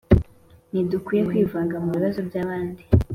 Ntidukwiye 0.71 1.21
kwivanga 1.29 1.75
mu 1.83 1.89
bibazo 1.95 2.19
by’abandi. 2.27 2.81